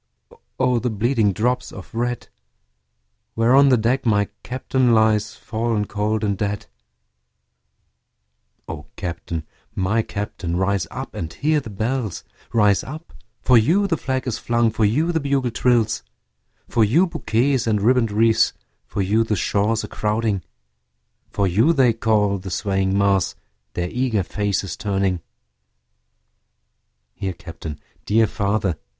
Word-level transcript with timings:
O 0.59 0.79
the 0.79 0.89
bleeding 0.89 1.31
drops 1.31 1.71
of 1.71 1.93
red, 1.93 2.27
Where 3.35 3.53
on 3.55 3.69
the 3.69 3.77
deck 3.77 4.03
my 4.03 4.29
Captain 4.41 4.95
lies, 4.95 5.35
Fallen 5.35 5.85
cold 5.85 6.23
and 6.23 6.35
dead. 6.35 6.65
O 8.67 8.87
Captain! 8.95 9.43
my 9.75 10.01
Captain! 10.01 10.55
rise 10.55 10.87
up 10.89 11.13
and 11.13 11.31
hear 11.31 11.59
the 11.59 11.69
bells; 11.69 12.23
Rise 12.51 12.83
up 12.83 13.13
for 13.43 13.59
you 13.59 13.85
the 13.85 13.95
flag 13.95 14.25
is 14.25 14.39
flung 14.39 14.71
for 14.71 14.85
you 14.85 15.11
the 15.11 15.19
bugle 15.19 15.51
trills, 15.51 16.01
For 16.67 16.83
you 16.83 17.05
bouquets 17.05 17.67
and 17.67 17.79
ribbon'd 17.79 18.11
wreaths 18.11 18.53
for 18.87 19.03
you 19.03 19.23
the 19.23 19.35
shores 19.35 19.83
a 19.83 19.87
crowding, 19.87 20.41
For 21.29 21.47
you 21.47 21.73
they 21.73 21.93
call, 21.93 22.39
the 22.39 22.49
swaying 22.49 22.97
mass, 22.97 23.35
their 23.73 23.89
eager 23.91 24.23
faces 24.23 24.75
turning; 24.75 25.21
Here 27.13 27.33
Captain! 27.33 27.79
dear 28.03 28.25
father! 28.25 28.79